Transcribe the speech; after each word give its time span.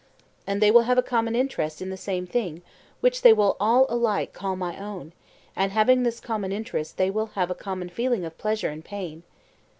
And 0.47 0.63
they 0.63 0.71
will 0.71 0.81
have 0.89 0.97
a 0.97 1.03
common 1.03 1.35
interest 1.35 1.79
in 1.79 1.91
the 1.91 1.95
same 1.95 2.25
thing 2.25 2.63
which 3.01 3.21
they 3.21 3.31
will 3.33 3.55
alike 3.59 4.33
call 4.33 4.55
'my 4.55 4.75
own,' 4.83 5.13
and 5.55 5.71
having 5.73 6.01
this 6.01 6.19
common 6.19 6.51
interest 6.51 6.97
they 6.97 7.11
will 7.11 7.27
have 7.37 7.51
a 7.51 7.53
common 7.53 7.87
feeling 7.87 8.25
of 8.25 8.35
pleasure 8.39 8.69
and 8.71 8.83
pain? 8.83 9.21